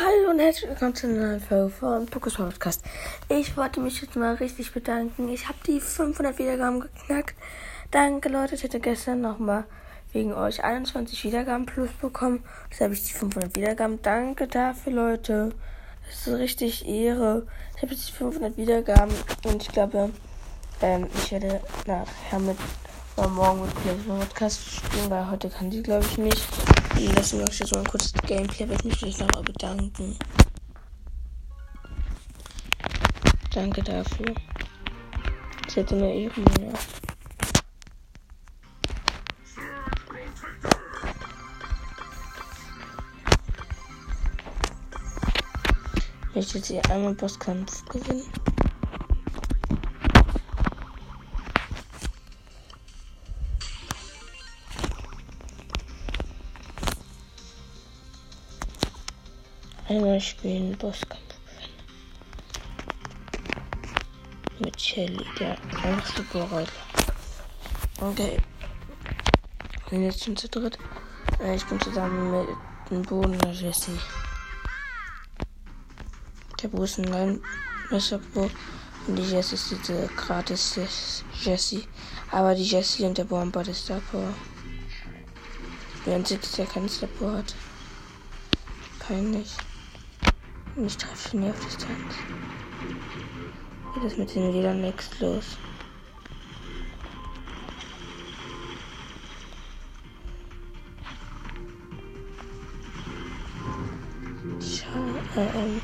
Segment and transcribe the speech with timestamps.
[0.00, 2.84] Hallo und herzlich willkommen zu einer neuen Folge von Pokus Podcast.
[3.28, 5.28] Ich wollte mich jetzt mal richtig bedanken.
[5.28, 7.34] Ich habe die 500 Wiedergaben geknackt.
[7.90, 9.64] Danke Leute, ich hatte gestern nochmal
[10.12, 12.44] wegen euch 21 Wiedergaben plus bekommen.
[12.70, 14.00] Jetzt habe ich die 500 Wiedergaben.
[14.00, 15.50] Danke dafür Leute.
[16.06, 17.48] Das ist richtig Ehre.
[17.74, 19.12] Ich habe jetzt die 500 Wiedergaben
[19.46, 20.10] und ich glaube,
[20.80, 22.56] ähm, ich werde nachher mit
[23.16, 26.46] morgen mit Play Podcast spielen, weil heute kann die glaube ich nicht.
[26.98, 30.16] Und deswegen mache jetzt mal ein kurzes Gameplay, werde mich vielleicht nochmal bedanken.
[33.54, 34.34] Danke dafür.
[35.64, 36.72] Das hätte eine Ehre, ja.
[46.34, 48.24] Ich jetzt einmal Bosskampf gewinnen.
[59.88, 61.22] Einmal spielen Bosskampf.
[64.58, 66.66] Mit Shelly, der einfach super Roller.
[67.98, 68.36] Okay.
[69.88, 70.78] Bin jetzt schon zu dritt.
[71.40, 72.48] Äh, Ich bin zusammen mit
[72.90, 73.98] dem Boden der Jessie.
[76.62, 78.50] Der Bo ist ein Leinmesser-Bo.
[79.06, 80.78] Und die Jessie ist diese gratis
[81.40, 81.88] Jessie.
[82.30, 84.34] Aber die Jessie und der Bo haben beide Star Power.
[86.04, 87.54] Sie das ja keinen Star Power hat.
[88.98, 89.56] Peinlich.
[90.78, 92.14] Und ich treffe nie auf Distanz.
[93.94, 95.58] Geht das mit den Liedern next los?
[104.60, 105.80] Schau, äh, ähm.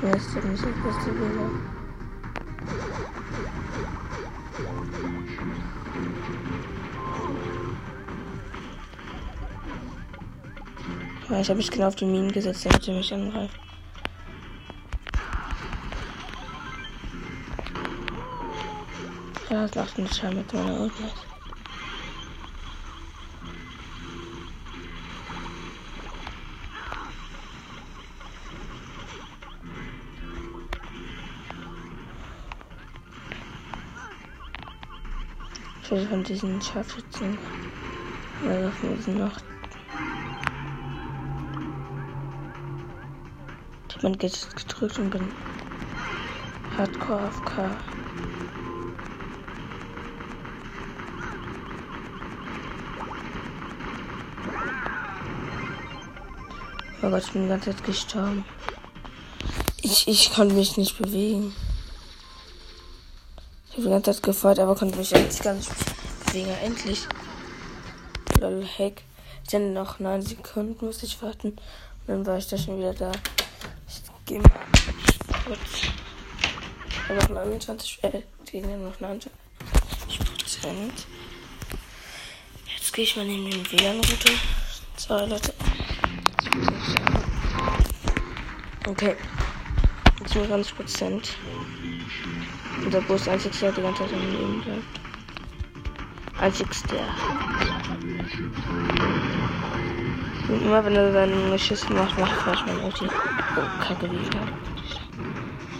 [0.00, 1.81] Beste Musik, beste Bilder.
[11.32, 13.56] Ja, ich habe mich genau auf die Minen gesetzt, damit sie mich angreift.
[19.48, 21.16] Ja, das macht einen Schein mit meiner Ult nicht.
[35.82, 37.38] Ich will von diesen Scharfschützen.
[38.44, 39.51] Oder von diesen noch.
[44.02, 45.32] Hab mein Gadget gedrückt und bin
[46.76, 47.70] Hardcore AFK.
[57.04, 58.44] Oh Gott, ich bin die ganze Zeit gestorben.
[59.82, 61.54] Ich, ich konnte mich nicht bewegen.
[63.68, 65.70] Ich habe die ganze Zeit gefeuert, aber konnte mich eigentlich gar nicht
[66.26, 66.50] bewegen.
[66.64, 67.06] Endlich.
[68.40, 69.02] Lol, Heck.
[69.52, 71.48] Denn noch 9 Sekunden musste ich warten.
[71.48, 73.12] Und dann war ich da schon wieder da.
[74.40, 75.82] Kurz.
[76.88, 81.06] Ich habe noch 29 äh, Gegner, noch 29 Prozent.
[82.74, 84.32] Jetzt gehe ich mal in den WLAN-Route.
[84.96, 85.52] Sorry, Leute.
[86.44, 87.24] Jetzt muss ich sagen.
[88.86, 89.16] Okay.
[90.26, 91.36] 27 Prozent.
[92.84, 96.40] Und der Bus einzigste, der die ganze Zeit am Leben bleibt.
[96.40, 97.00] Einzigste.
[100.48, 103.06] Und immer wenn er seinen Schiss macht, macht er falsch mein Ulti.
[103.06, 104.62] Oh, kacke, wie viel.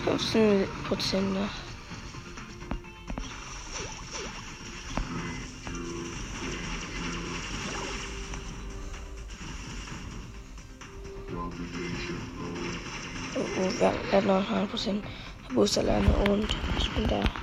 [0.04, 1.48] 15 Prozent noch.
[13.34, 15.04] Oh, oh, er er hat noch 100 Prozent.
[15.54, 16.46] Bus alleine und
[16.78, 17.41] ich bin da.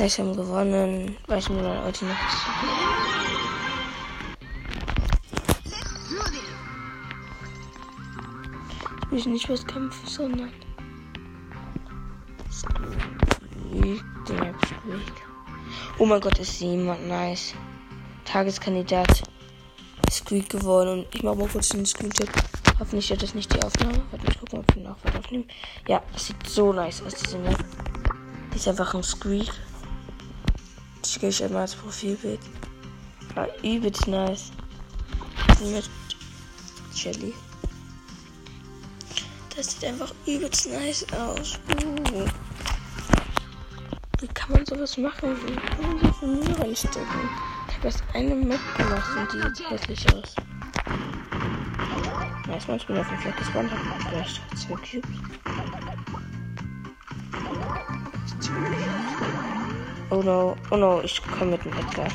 [0.00, 1.14] Wir haben gewonnen.
[1.26, 2.14] Weil ich mir meine Ulti noch
[9.12, 10.50] Ich will nicht was kämpfen, sondern.
[13.74, 14.02] Ich.
[15.98, 17.52] Oh mein Gott, ist jemand nice.
[18.24, 19.22] Tageskandidat.
[20.10, 21.00] Squeak geworden.
[21.00, 22.30] Und ich mache mal kurz den Screenshot.
[22.78, 24.02] Hoffentlich wird das nicht die Aufnahme.
[24.10, 25.46] Warte mal gucken, ob wir noch was aufnehmen.
[25.86, 27.62] Ja, das sieht so nice aus, diese Map.
[28.54, 29.52] Die ist einfach ein Squeak.
[31.12, 32.38] Ich gehe ich einmal als Profilbild.
[33.34, 34.52] Ah, übelst nice.
[35.60, 35.90] Mit
[36.94, 37.34] Jelly.
[39.56, 41.58] Das sieht einfach übelst nice aus.
[41.84, 42.28] Uh.
[44.20, 45.36] Wie kann man sowas machen?
[45.48, 47.04] Wie kann man so viel Mühe reinstecken?
[47.68, 50.36] Ich habe erst eine Map gemacht und die sieht hässlich aus.
[52.48, 55.10] Erstmal, ich bin auf dem Fleck gespawnt, hab gleich zwei Cubes.
[60.12, 62.08] Oh no, oh no, ich komme mit dem Edgar.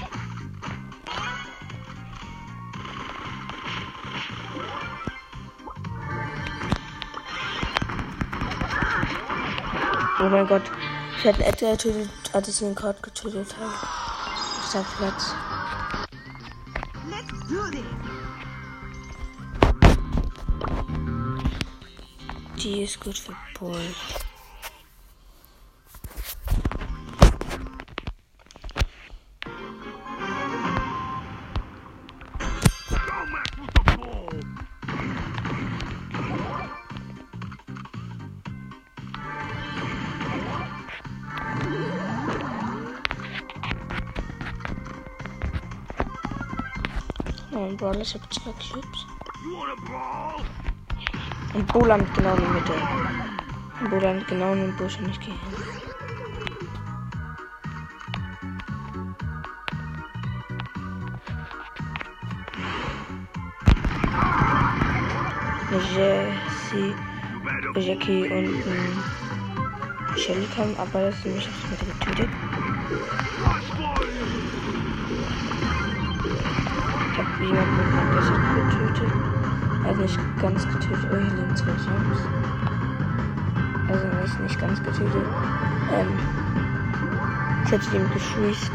[10.19, 10.63] Oh mein Gott,
[11.17, 13.73] ich hätte Edgar getötet, als ich ihn gerade getötet habe.
[14.67, 15.33] Ich hab Platz.
[22.57, 23.79] Die ist gut für Bull.
[47.55, 49.05] Brawler, ich habe zwei Cubes.
[51.53, 52.73] Und Bo landet genau in der Mitte.
[53.79, 55.39] Und Bo landet genau in den Busch und ich gehe hin.
[65.95, 66.93] Jessie,
[67.75, 69.03] Jackie und ähm,
[70.17, 72.29] Shelly kamen, aber das ist die Mitte getötet.
[77.39, 79.13] Meinem Messer getötet.
[79.85, 81.07] Also nicht ganz getötet.
[81.11, 82.19] Oh, hier liegen zwei Gems.
[83.89, 85.25] Also nicht, nicht ganz getötet.
[85.93, 86.19] Ähm,
[87.65, 88.71] ich sie ihm gefreezed.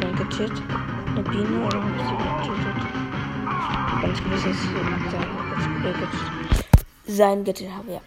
[0.00, 0.62] Dann getötet.
[1.08, 2.76] Eine Biene oder hab ich sie getötet?
[4.02, 4.56] Ganz gewiss, dass
[7.06, 8.00] ich sein getötet habe, ja.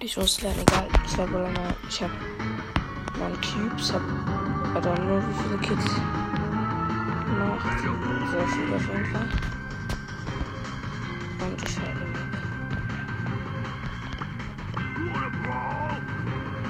[0.00, 0.88] Ich wusste leider egal.
[1.06, 1.16] Ich
[1.46, 1.74] eine.
[1.88, 2.10] Ich hab
[3.18, 4.02] meine Cubes, hab.
[4.76, 6.00] Oder nur wie viele Kids
[8.46, 9.28] viel auf jeden Fall.
[11.40, 12.06] Und ich habe.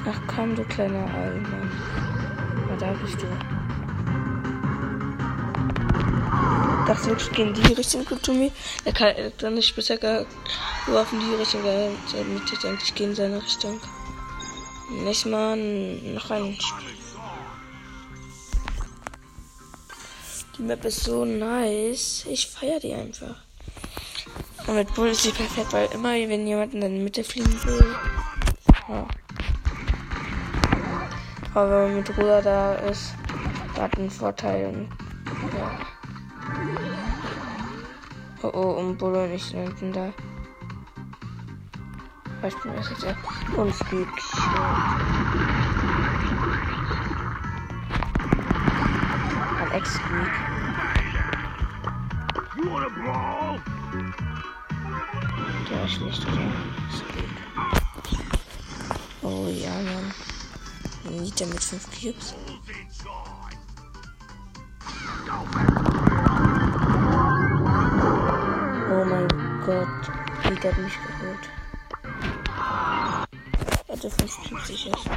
[0.08, 1.70] Ach komm, du kleiner Allmann.
[2.68, 3.26] Na, da bist du.
[6.86, 8.52] dachte wirklich gehen die Richtung mir.
[8.84, 13.42] Er kann dann nicht bisher geworfen die Richtung, weil er mit eigentlich gehen in seine
[13.42, 13.80] Richtung.
[15.04, 16.56] Nicht mal noch ein
[20.58, 22.24] Die Map ist so nice.
[22.30, 23.36] Ich feiere die einfach.
[24.66, 27.94] Und mit Bull ist sie perfekt, weil immer, wenn jemand in der Mitte fliegen will.
[28.88, 29.06] Ja.
[31.54, 33.14] Aber wenn man mit Ruder da ist,
[33.74, 34.66] da hat einen Vorteil.
[34.66, 34.88] Und,
[35.58, 35.78] ja.
[38.42, 40.12] Oh oh, und Bull und ich sind da.
[42.40, 43.04] Bin das jetzt
[43.56, 44.08] und Speak
[49.76, 50.32] Ein Ex-Squeak.
[52.56, 52.88] Der oder
[55.86, 56.14] Squeak.
[59.20, 60.14] Oh ja, Mann.
[61.10, 62.34] Nita mit 5 Cubes.
[68.90, 69.28] Oh mein
[69.66, 69.88] Gott.
[70.48, 71.50] Nita hat mich geholt.
[73.88, 75.10] Also 50 ist.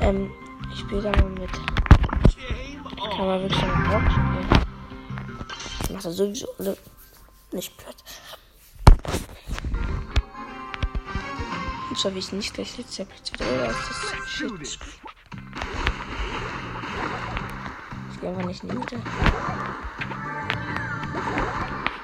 [0.00, 0.30] Ähm,
[0.72, 1.85] ich spiele da mal mit.
[2.96, 4.66] Kann man wirklich einen Block spielen.
[5.82, 6.76] Ich mache sowieso alle
[7.52, 7.96] nicht platt.
[11.90, 13.40] Und zwar wie ich nicht gleich jetzt zerplatziert.
[13.40, 14.78] Oder ist das Shit?
[18.12, 18.96] Ich gehe einfach nicht in die Mitte.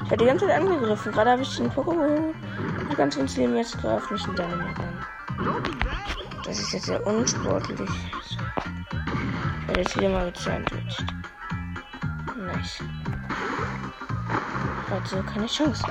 [0.00, 1.12] ich habe die ganze Zeit angegriffen.
[1.12, 2.32] Gerade habe ich den Pokémon
[2.96, 3.54] ganz ins Leben.
[3.54, 4.74] Jetzt greift mich an.
[6.46, 7.90] Das ist jetzt sehr unsportlich.
[8.30, 8.38] Ich
[9.68, 11.04] werde jetzt wieder mal Sandwich
[12.56, 12.82] nicht.
[14.90, 15.84] Also keine Chance.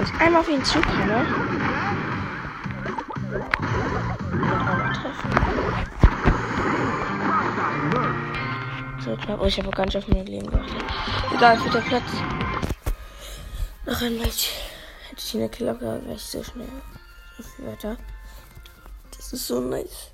[0.00, 1.26] Ich einmal auf ihn zukomme.
[4.70, 5.30] Und treffen.
[9.04, 9.40] So knapp.
[9.40, 10.84] Oh, ich habe nicht auf mein Leben geachtet.
[11.34, 12.04] Egal, vierter Platz.
[13.86, 14.50] Noch ein Match.
[15.08, 16.68] Hätte ich eine Killer gehabt, wäre ich so schnell.
[17.36, 17.96] So viel weiter.
[19.16, 20.10] Das ist so nice.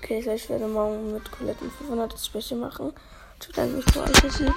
[0.00, 2.92] Okay, ich werde morgen mit Colette 500 das Special machen.
[3.40, 4.48] Ich bedanke mich für euch, dass ihr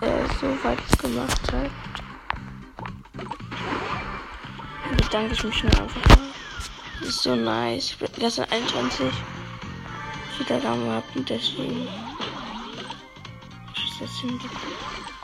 [0.00, 2.01] äh, so weit gemacht habt.
[5.12, 6.28] Bedanke ich mich nur einfach mal.
[7.00, 7.90] Das ist so nice.
[8.00, 9.12] Ich gestern 21
[10.38, 11.86] Wiedergaben gehabt und deswegen.
[13.74, 15.21] Ich das hinbekommen.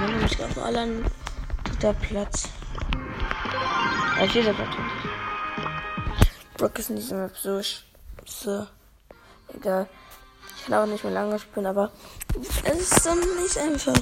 [0.00, 1.04] Mann, ich glaube alle an
[1.64, 2.48] dritter Platz.
[4.20, 4.70] Äh, vierter Platz.
[6.56, 7.60] Brock ist dieser Map so,
[8.24, 8.66] so
[9.54, 9.88] egal.
[10.56, 11.90] Ich kann auch nicht mehr lange spielen, aber
[12.64, 13.94] es ist dann nicht einfach.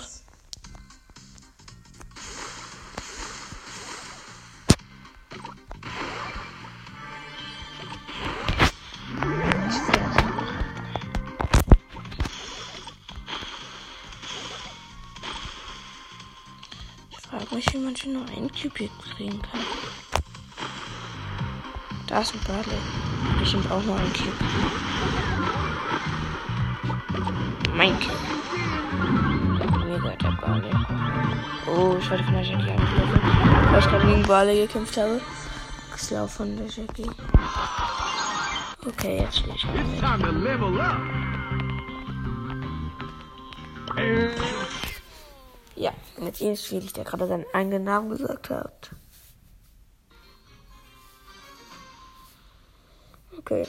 [17.11, 19.61] Ich frage mich, wie man schon nur einen Cube hier kriegen kann.
[22.17, 22.79] Da ist ein Barley.
[23.39, 24.33] Bestimmt auch nur ein Cube.
[27.75, 28.17] Mein Cube.
[29.85, 30.73] Mir gehört der Barley.
[31.67, 33.21] Oh, ich werde von der Jackie angegriffen.
[33.71, 35.21] Weil ich gerade gegen Barley gekämpft habe.
[35.95, 37.11] Xlau von der Jackie.
[38.87, 39.67] Okay, jetzt will ich
[45.75, 48.91] Ja, mit ihm spiele ich, der gerade seinen eigenen Namen gesagt hat.
[53.49, 53.65] Okay.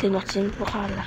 [0.00, 1.04] Den noch 10 Pokale.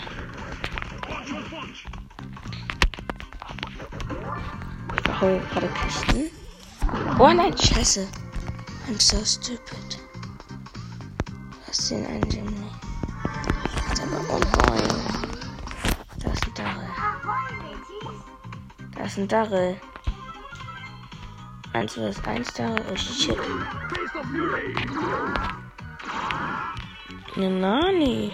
[4.94, 6.30] Ich hole gerade Kisten.
[7.18, 8.08] Oh nein, scheiße.
[8.88, 9.98] I'm so stupid.
[11.66, 12.70] Was den einen Jimmy?
[14.00, 14.78] Aber oh boy.
[16.20, 16.90] Da ist ein Darrell.
[18.96, 19.82] Da ist ein Darrell.
[21.74, 22.86] Eins plus eins Darrell.
[22.92, 23.36] Oh shit.
[27.38, 28.32] Eine Nani.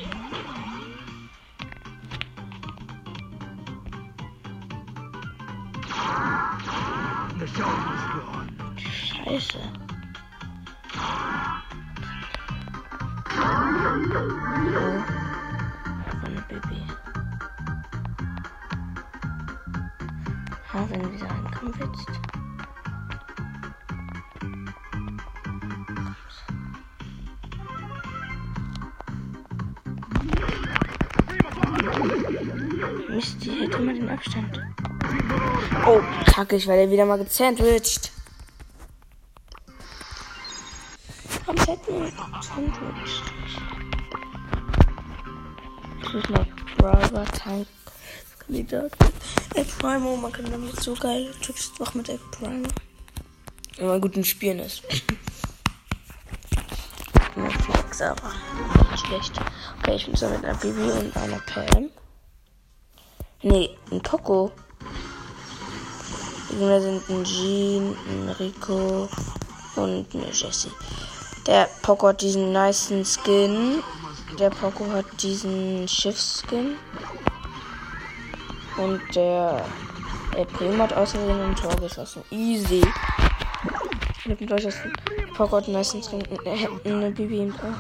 [8.78, 9.60] Scheiße.
[10.96, 11.20] Oh.
[16.22, 16.82] Von Baby.
[20.72, 22.08] Ha, wenn wir wieder ankommen willst.
[22.08, 22.33] Mist,
[34.14, 34.62] Abstand.
[35.88, 38.12] Oh, kacke, ich werde wieder mal gesandwiched.
[41.44, 43.24] Komplett gesandwiched.
[46.04, 46.46] Ich muss mal
[46.78, 47.66] Brother Tank
[48.38, 48.92] Kandidat.
[49.56, 52.68] El Primo, man kann damit so geile Tricks machen mit El Primo.
[53.78, 54.84] Wenn man gut im Spielen ist.
[57.36, 58.32] Nur Flex, aber
[58.96, 59.42] schlecht.
[59.80, 61.90] Okay, ich bin so mit einer Bibi und einer Pam.
[63.46, 64.52] Nee, ein.
[66.50, 69.10] Die Gegner sind ein Jean, ein Rico
[69.76, 70.72] und eine Jessie.
[71.46, 73.84] Der Poco hat diesen nicen Skin.
[74.40, 76.78] Der Poco hat diesen Schiffsskin.
[78.78, 79.66] Und der
[80.38, 82.24] El Primo hat außerdem ein Tor geschossen.
[82.32, 82.82] Easy.
[84.24, 84.94] Hab ihn durchgeschossen.
[85.36, 86.24] Poco hat einen nicen Skin.
[86.86, 87.76] eine Bibi im Tor.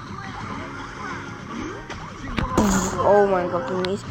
[3.07, 4.01] Oh mein Gott, wie mies.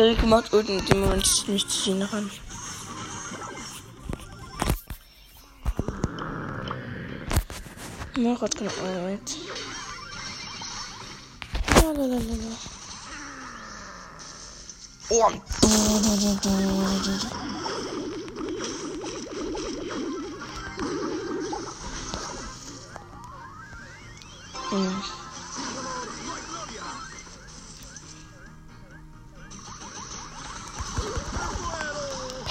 [0.00, 2.30] Der Rico macht und in dem Moment zieht mich zu ihnen ran.
[8.14, 8.70] Gott, genau.
[8.82, 9.36] Moment.
[11.82, 12.22] Lalalala.
[15.10, 15.30] Oh.
[24.70, 25.19] Hm.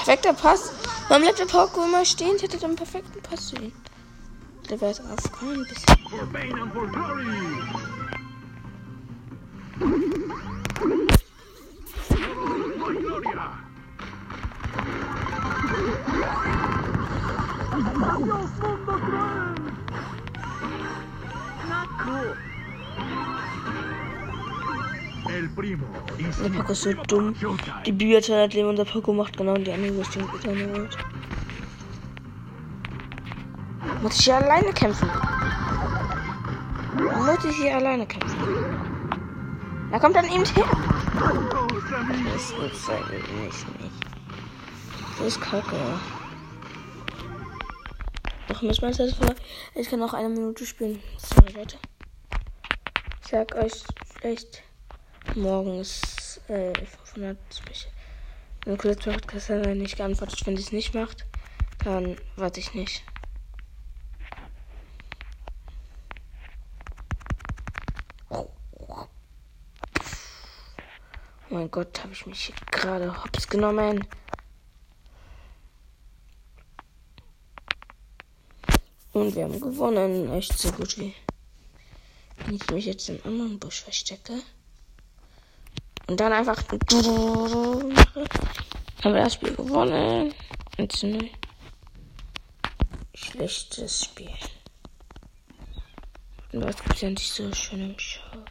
[0.10, 0.72] Perfekter Pass.
[1.08, 2.36] Warum bleibt der Poco immer stehen?
[2.36, 3.72] Ich hätte den perfekten Pass zu ihm.
[4.68, 6.00] Der wäre jetzt aufgekommen ein bisschen.
[26.19, 27.33] Der Poco ist so dumm.
[27.85, 30.29] Die Bibi hat 200 Leben und der Poco macht genau in die andere Richtung.
[34.01, 35.09] Muss ich hier alleine kämpfen?
[36.97, 38.38] Muss ich hier alleine kämpfen?
[39.91, 40.65] Da kommt dann eben her.
[41.13, 43.65] Das eigentlich nicht.
[45.17, 45.75] Das ist kacke.
[48.47, 49.35] Doch, muss man das vor.
[49.75, 51.01] Ich kann noch eine Minute spielen.
[51.17, 51.77] Sorry, Leute.
[53.21, 53.83] Ich sag euch
[54.21, 54.63] echt,
[55.36, 57.91] morgen ist äh, 500 Special.
[58.65, 61.25] Wenn kurz Podcast nicht geantwortet, wenn sie es nicht macht,
[61.83, 63.03] dann warte ich nicht.
[68.29, 68.48] Oh
[71.50, 74.05] mein Gott, habe ich mich gerade hops genommen.
[79.13, 80.31] Und wir haben gewonnen.
[80.33, 81.15] Echt so gut wie.
[82.45, 84.33] Wenn ich mich jetzt im anderen Busch verstecke.
[86.10, 87.94] Und dann einfach haben
[89.04, 90.34] wir das Spiel gewonnen.
[90.80, 91.30] 1 0.
[93.13, 94.32] Schlechtes Spiel.
[96.51, 98.50] Und was gibt es ja nicht so schön im Shop?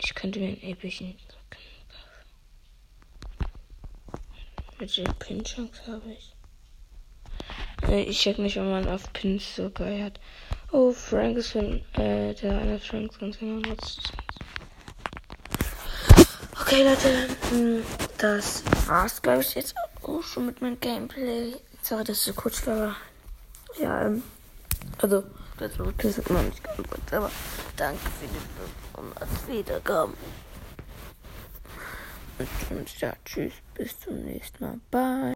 [0.00, 1.18] Ich könnte mir einen epischen
[4.78, 6.32] Welche Pin-Chance habe ich?
[7.88, 10.20] Äh, Ich check nicht, wenn man auf Pins so geil hat.
[10.70, 14.12] Oh, Frank ist von, äh, der eine Frank ganz genau nutzt.
[16.70, 17.82] Okay, Leute, mh,
[18.18, 21.54] das war's, glaube ich, jetzt auch schon mit meinem Gameplay.
[21.80, 22.94] Sorry, dass es so kurz war.
[23.80, 24.22] Ja, ähm,
[24.98, 25.24] also,
[25.56, 25.78] das
[26.18, 27.30] hat man nicht geantwortet, aber
[27.74, 29.00] danke für die
[29.48, 30.14] 500 Wiedergaben.
[32.68, 34.78] Und ja, tschüss, bis zum nächsten Mal.
[34.90, 35.18] Bye.